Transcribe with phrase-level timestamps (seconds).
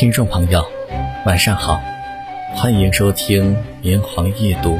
[0.00, 0.66] 听众朋友，
[1.26, 1.78] 晚上好，
[2.54, 4.76] 欢迎收听《明黄夜读》。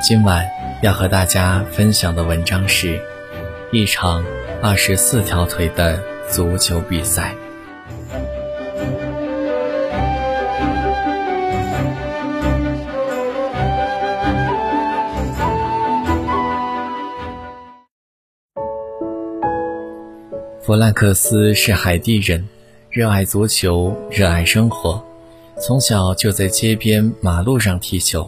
[0.00, 0.48] 今晚
[0.82, 3.02] 要和大家分享的文章是
[3.72, 4.24] 一场
[4.62, 6.00] 二十四条腿的
[6.30, 7.34] 足球比赛。
[20.62, 22.46] 弗兰克斯是海地人。
[22.96, 25.04] 热爱足球，热爱生活，
[25.60, 28.26] 从小就在街边马路上踢球。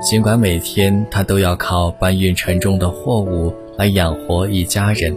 [0.00, 5.16] 尽管每天他都要靠搬运沉重的货物来养活一家人，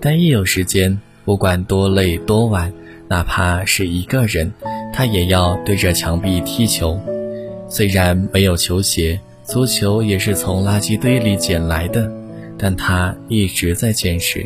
[0.00, 2.72] 但一有时间，不管多累多晚，
[3.06, 4.52] 哪怕是一个人，
[4.92, 6.98] 他也要对着墙壁踢球。
[7.68, 12.10] 虽然没有球鞋，足球也是从垃圾堆里捡来的，
[12.58, 14.44] 但他一直在坚持，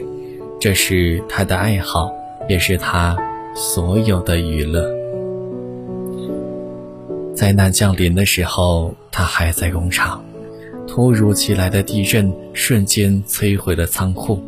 [0.60, 2.12] 这是他的爱好，
[2.46, 3.16] 也是他。
[3.62, 4.90] 所有的娱乐。
[7.34, 10.24] 灾难降临的时候，他还在工厂。
[10.88, 14.42] 突如其来的地震瞬间摧毁了仓库，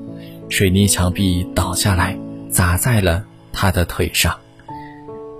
[0.48, 2.18] 水泥墙壁倒下来，
[2.48, 4.34] 砸在了他的腿上。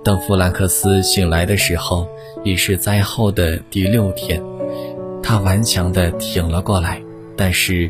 [0.03, 2.07] 等弗兰克斯醒来的时候，
[2.43, 4.39] 已是灾后的第六天。
[5.23, 7.01] 他顽强地挺了过来，
[7.35, 7.89] 但是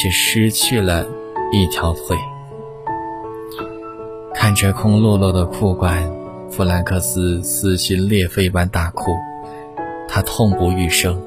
[0.00, 1.04] 却失去了
[1.52, 2.16] 一条腿。
[4.40, 6.08] 看着空落落的裤管，
[6.48, 9.10] 弗兰克斯撕心裂肺般大哭，
[10.08, 11.20] 他痛不欲生。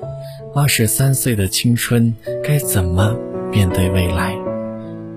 [0.56, 3.14] 二十三岁的青春该怎么
[3.52, 4.34] 面对未来？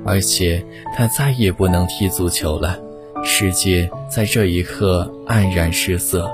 [0.05, 2.77] 而且他再也不能踢足球了，
[3.23, 6.29] 世界在这一刻黯然失色，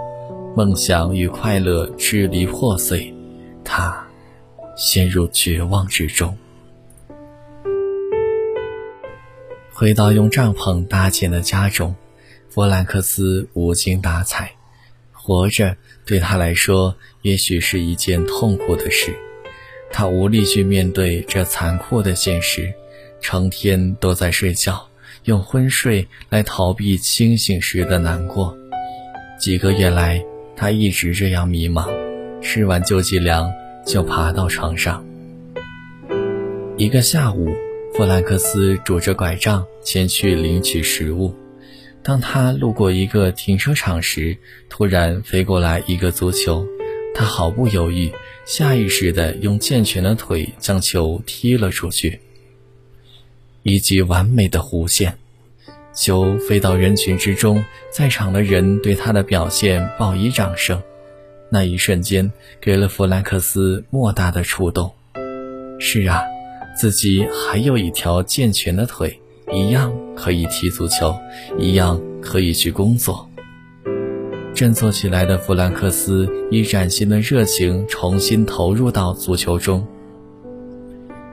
[0.57, 3.15] 梦想与快乐支离破碎，
[3.63, 4.07] 他
[4.79, 6.35] 陷入绝望之中。
[9.81, 11.97] 回到用帐篷搭建的家中，
[12.51, 14.53] 弗兰克斯无精打采。
[15.11, 19.15] 活着对他来说，也许是一件痛苦的事。
[19.91, 22.71] 他无力去面对这残酷的现实，
[23.23, 24.87] 成天都在睡觉，
[25.25, 28.55] 用昏睡来逃避清醒时的难过。
[29.39, 30.23] 几个月来，
[30.55, 31.89] 他一直这样迷茫，
[32.43, 33.51] 吃完救济粮
[33.87, 35.03] 就爬到床上。
[36.77, 37.49] 一个下午。
[37.93, 41.35] 弗兰克斯拄着拐杖前去领取食物。
[42.03, 44.37] 当他路过一个停车场时，
[44.71, 46.67] 突然飞过来一个足球。
[47.15, 48.11] 他毫不犹豫，
[48.47, 52.21] 下意识地用健全的腿将球踢了出去。
[53.65, 55.19] 一记完美的弧线，
[55.93, 60.81] 球飞到人群之中，在场的人对他的表现报以掌声。
[61.51, 62.31] 那一瞬间，
[62.61, 64.91] 给了弗兰克斯莫大的触动。
[65.81, 66.30] 是啊。
[66.81, 69.21] 自己还有一条健全的腿，
[69.53, 71.15] 一样可以踢足球，
[71.59, 73.29] 一样可以去工作。
[74.55, 79.87] 振作起来的弗兰克斯以崭新的热情重新投入到足球中。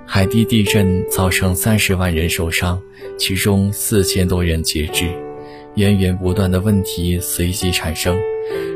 [0.06, 2.82] 海地地震造成三十万人受伤，
[3.18, 5.10] 其中四千多人截肢，
[5.76, 8.20] 源源不断的问题随即产生：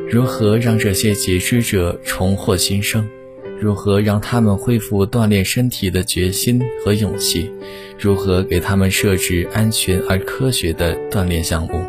[0.10, 3.06] 如何让这些截肢者重获新生？
[3.62, 7.52] 如何让他们恢复锻炼身体的决心和勇气？
[8.00, 11.80] 如何给他们设置安全而科学的锻炼项目？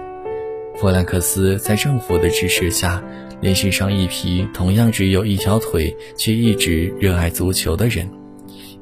[0.77, 3.03] 弗兰克斯在政府的支持下，
[3.41, 8.07] 联系上一批同样只有一条腿却一直热爱足球的人，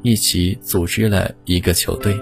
[0.02, 2.12] 一起组织了一个球队。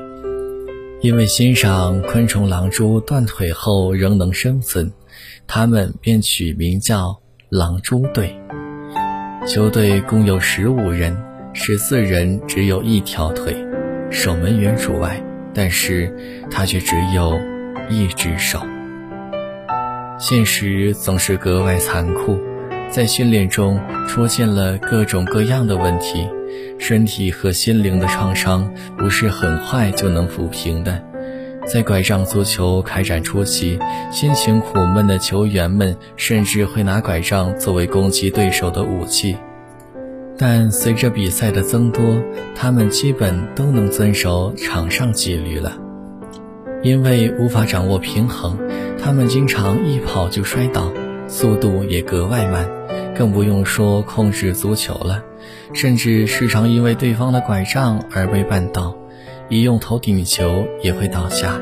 [1.00, 4.92] 因为欣赏昆虫狼蛛断腿后仍能生存，
[5.46, 7.18] 他们便取名叫
[7.48, 8.38] “狼蛛队”。
[9.48, 11.16] 球队共有十五人，
[11.54, 13.56] 十四人只有一条腿，
[14.10, 15.18] 守门员除外。
[15.54, 16.14] 但是
[16.50, 17.40] 他却只有
[17.88, 18.60] 一只手。
[20.18, 22.38] 现实总是格外残酷，
[22.90, 26.28] 在训练中出现了各种各样的问题，
[26.78, 31.02] 身体和心灵的创伤不是很快就能抚平的。
[31.70, 33.78] 在拐杖足球开展初期，
[34.10, 39.36] 心情苦闷的球员们甚至会拿拐杖作为攻击对手的武器。
[40.38, 42.02] 但随着比赛的增多，
[42.54, 45.76] 他们基本都能遵守场上纪律了。
[46.82, 48.56] 因为无法掌握平衡，
[48.98, 50.90] 他们经常一跑就摔倒，
[51.26, 52.66] 速度也格外慢，
[53.14, 55.22] 更不用说控制足球了，
[55.74, 58.96] 甚至时常因为对方的拐杖而被绊倒。
[59.50, 61.58] 一用头顶球也会倒下。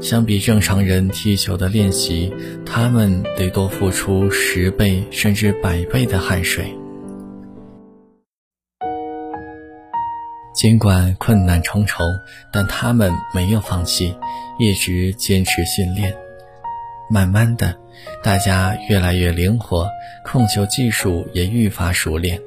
[0.00, 2.32] 相比正常人踢球的练习，
[2.64, 6.74] 他们得多付出十倍甚至百倍的汗水。
[10.54, 12.04] 尽管困难重重，
[12.52, 14.14] 但他们没有放弃，
[14.58, 16.14] 一直坚持训练。
[17.10, 17.74] 慢慢的，
[18.22, 19.88] 大家越来越灵活，
[20.24, 22.38] 控球技术也愈发熟练。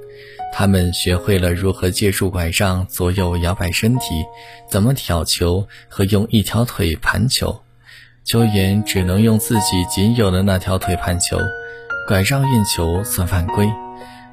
[0.51, 4.25] 他们学会了如何借助拐杖左右摇摆身体，
[4.69, 7.61] 怎么挑球和用一条腿盘球。
[8.23, 11.39] 球员只能用自己仅有的那条腿盘球，
[12.07, 13.67] 拐杖运球算犯规。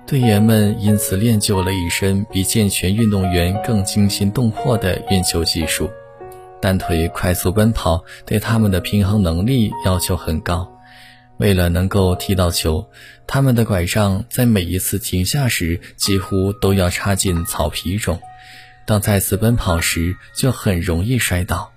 [0.07, 5.91] 队员们因此练就了一身比健全运动员更惊心动魄的运球技术。
[6.61, 10.71] 单腿快速奔跑对他们的平衡能力要求很高。
[11.39, 12.89] 为了能够踢到球，
[13.27, 18.21] 他们的拐杖在每一次停下时几乎都要插进草皮中。
[18.87, 21.71] 当再次奔跑时，就很容易摔倒。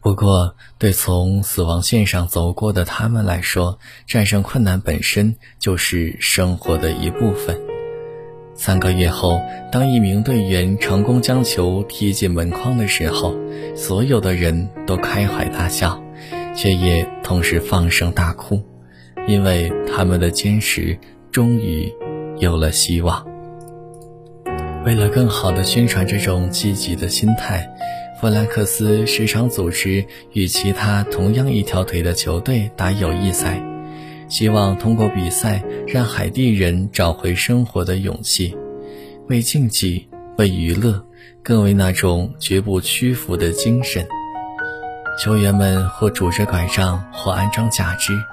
[0.00, 7.60] 不过，对从死亡线上走过的他们来说，战胜困难本身就是生活的一部分。
[8.54, 9.40] 三个月后，
[9.70, 13.34] 当一名队员成功将球踢进门框的时候，
[13.76, 16.02] 所有的人都开怀大笑。
[16.54, 18.62] 却也同时放声大哭，
[19.26, 20.98] 因为他们的坚持
[21.30, 21.92] 终于
[22.38, 23.26] 有了希望。
[24.84, 27.68] 为了更好地宣传这种积极的心态，
[28.20, 33.62] 弗兰克斯时常组织与其他同样一条腿的球队打友谊赛，
[34.28, 38.56] 希望通过比赛让海地人找回生活的勇气，
[39.28, 41.04] 为竞技、为娱乐，
[41.42, 44.04] 更为那种绝不屈服的精神。
[45.18, 48.24] 球员们或拄着拐杖，或安装假肢，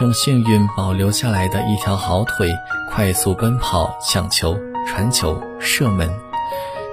[0.00, 2.48] 用幸运保留下来的一条好腿
[2.90, 6.10] 快速奔跑、抢球、传球、射门。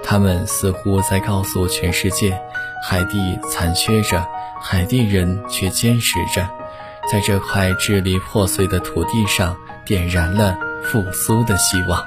[0.02, 2.40] 他们似乎在告诉全世界：
[2.86, 4.26] 海地残缺着，
[4.60, 6.48] 海地人却坚持着，
[7.10, 12.02] 在这块支离破碎的土地上点燃了复苏的希望。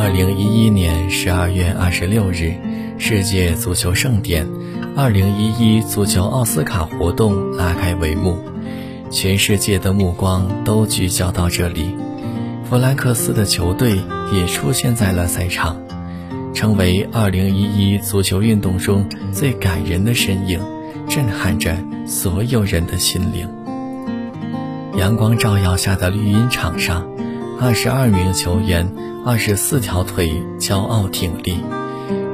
[0.00, 2.54] 二零一一年十二月二十六日，
[2.96, 4.48] 世界足球盛典——
[4.96, 8.38] 二零一一足球奥斯卡活动拉开帷幕，
[9.10, 11.94] 全世界的目光都聚焦到这里。
[12.64, 14.00] 弗兰克斯的球队
[14.32, 15.76] 也出现在了赛场，
[16.54, 20.58] 成为二零一一足球运动中最感人的身影，
[21.10, 21.76] 震撼着
[22.06, 23.46] 所有人的心灵。
[24.96, 27.06] 阳光照耀下的绿茵场上，
[27.60, 29.09] 二十二名球员。
[29.22, 31.58] 二十四条腿骄傲挺立，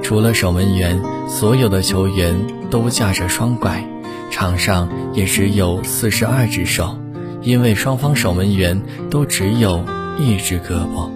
[0.02, 3.84] 除了守门员，所有的球员都架着双拐，
[4.30, 6.96] 场上也只有四十二只手，
[7.42, 8.80] 因为双方守门员
[9.10, 9.84] 都只有
[10.16, 11.10] 一只胳膊。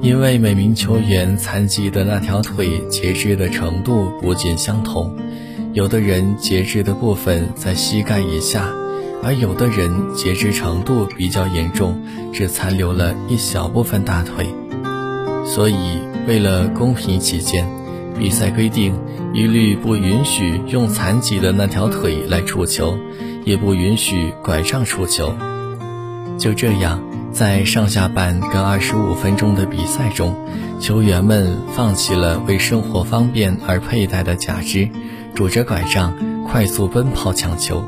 [0.00, 5.16] 因为每名球员残疾的那条腿截肢的程度不尽相同，
[5.72, 8.81] 有的人截肢的部分在膝盖以下。
[9.22, 12.02] 而有的人截肢程度比较严重，
[12.32, 14.52] 只残留了一小部分大腿。
[15.46, 17.66] 所以，为了公平起见，
[18.18, 18.98] 比赛规定
[19.32, 22.98] 一律不允许用残疾的那条腿来触球，
[23.44, 25.32] 也不允许拐杖触球。
[26.36, 27.00] 就这样，
[27.32, 30.34] 在上下半各二十五分钟的比赛中，
[30.80, 34.88] 球员们放弃了为生活方便而佩戴的假肢，
[35.32, 36.12] 拄着拐杖
[36.48, 37.84] 快速奔跑抢球。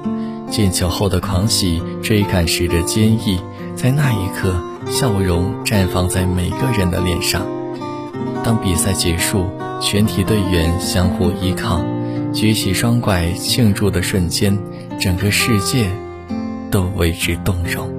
[0.55, 3.41] 进球后的狂喜，追赶时的坚毅，
[3.75, 4.55] 在那一刻，
[4.87, 7.45] 笑容绽放在每个人的脸上。
[8.44, 9.46] 当比赛结束，
[9.82, 11.84] 全体队员相互依靠，
[12.32, 14.56] 举起双拐庆祝的瞬间，
[15.01, 15.91] 整个世界
[16.70, 17.91] 都为之动容。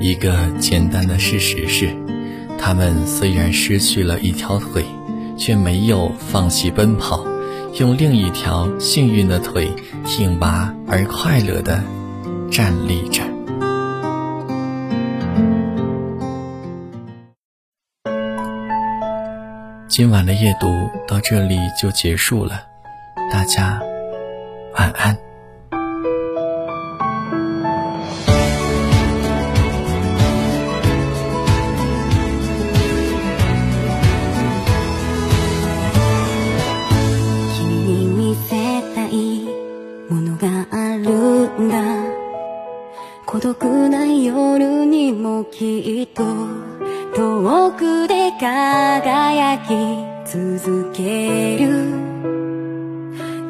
[0.00, 1.94] 一个简单的事实是，
[2.58, 4.84] 他们虽然失去了一条腿，
[5.38, 7.24] 却没有放弃奔跑。
[7.76, 9.68] 用另一条幸运的腿，
[10.06, 11.82] 挺拔而快乐地
[12.48, 13.20] 站立着。
[19.88, 20.68] 今晚的夜读
[21.08, 22.62] 到这里就结束了，
[23.32, 23.80] 大家
[24.76, 25.33] 晚安。
[47.14, 49.70] 遠くで輝き
[50.30, 51.94] 続ける。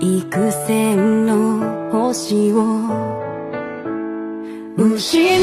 [0.01, 2.63] 幾千の星を
[4.77, 5.43] 失う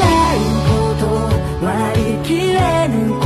[0.70, 3.21] こと割り切れぬこと。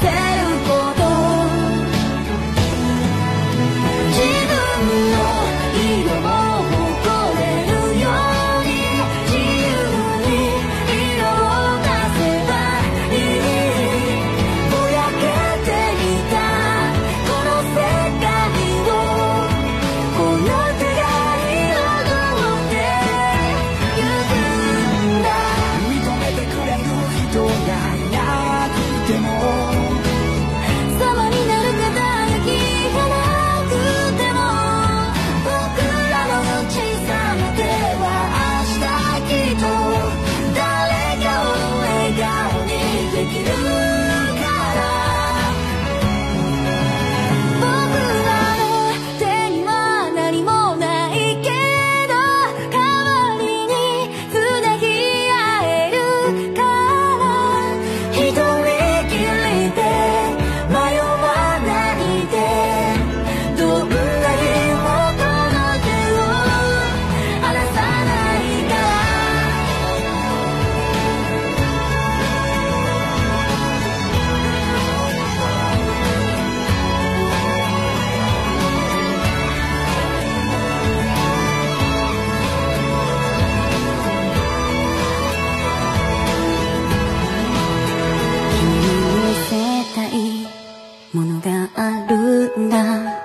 [0.00, 0.29] 때
[92.06, 93.20] るんだ。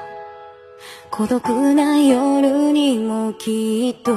[1.12, 4.14] 孤独な夜にもきっと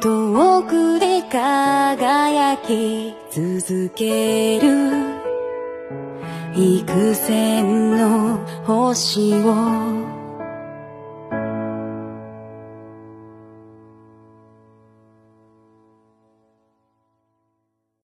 [0.00, 5.24] 遠くで輝き続ける。
[6.56, 10.23] 幾千の星を